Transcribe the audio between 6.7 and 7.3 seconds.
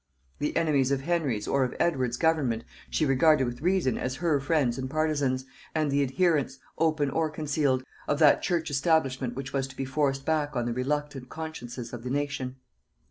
open or